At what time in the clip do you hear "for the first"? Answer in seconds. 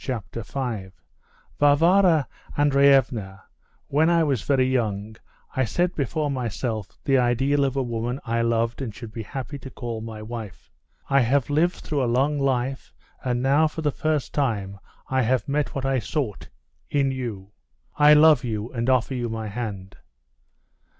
13.67-14.33